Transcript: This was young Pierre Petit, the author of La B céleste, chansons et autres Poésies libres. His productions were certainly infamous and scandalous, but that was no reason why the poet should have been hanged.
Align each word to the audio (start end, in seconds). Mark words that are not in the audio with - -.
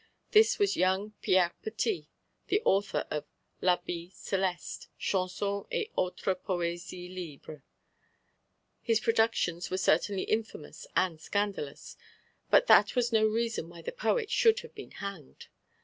This 0.31 0.57
was 0.57 0.75
young 0.75 1.11
Pierre 1.21 1.53
Petit, 1.61 2.09
the 2.47 2.59
author 2.65 3.05
of 3.11 3.27
La 3.61 3.77
B 3.77 4.11
céleste, 4.11 4.87
chansons 4.97 5.67
et 5.71 5.89
autres 5.95 6.33
Poésies 6.43 7.13
libres. 7.15 7.61
His 8.81 8.99
productions 8.99 9.69
were 9.69 9.77
certainly 9.77 10.23
infamous 10.23 10.87
and 10.95 11.21
scandalous, 11.21 11.97
but 12.49 12.65
that 12.65 12.95
was 12.95 13.13
no 13.13 13.27
reason 13.27 13.69
why 13.69 13.83
the 13.83 13.91
poet 13.91 14.31
should 14.31 14.61
have 14.61 14.73
been 14.73 14.89
hanged. 14.89 15.49